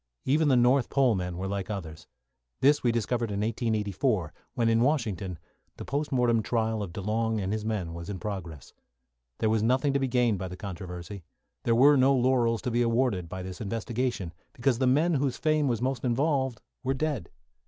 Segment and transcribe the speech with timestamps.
[0.25, 2.07] Even the North Pole men were like others.
[2.59, 5.37] This we discovered in 1884, when, in Washington,
[5.77, 8.73] the post mortem trial of DeLong and his men was in progress.
[9.37, 11.23] There was nothing to be gained by the controversy.
[11.65, 15.67] There were no laurels to be awarded by this investigation, because the men whose fame
[15.67, 17.29] was most involved were dead.